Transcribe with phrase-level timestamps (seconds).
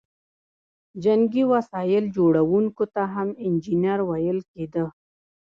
[1.03, 4.85] جنګي وسایل جوړوونکو ته هم انجینر ویل کیده.